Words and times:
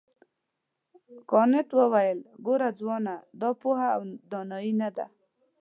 کانت 1.29 1.67
وویل 1.79 2.19
ګوره 2.45 2.69
ځوانه 2.79 3.13
دا 3.41 3.49
پوهه 3.61 3.87
او 3.95 4.01
دانایي 4.31 4.73
نه 4.81 4.89
ده. 4.97 5.05